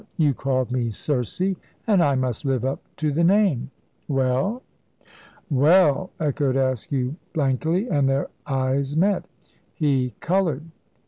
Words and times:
You 0.17 0.33
called 0.33 0.71
me 0.71 0.89
Circe, 0.89 1.55
and 1.85 2.01
I 2.01 2.15
must 2.15 2.43
live 2.43 2.65
up 2.65 2.79
to 2.95 3.11
the 3.11 3.23
name. 3.23 3.69
Well?" 4.07 4.63
"Well!" 5.51 6.09
echoed 6.19 6.55
Askew, 6.55 7.17
blankly, 7.33 7.87
and 7.87 8.09
their 8.09 8.29
eyes 8.47 8.97
met. 8.97 9.25
He 9.75 10.15
coloured. 10.19 10.65